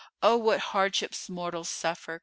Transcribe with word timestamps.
Oh, 0.23 0.35
what 0.35 0.59
hardships 0.61 1.29
mortals 1.29 1.69
suffer!" 1.69 2.19